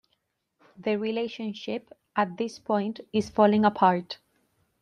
[0.79, 4.17] The relationship, at this point, is falling apart.